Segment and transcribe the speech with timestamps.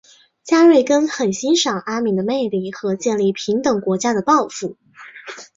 [0.43, 4.75] 加瑞根很欣赏阿敏的魅力和建立平等国家的抱负。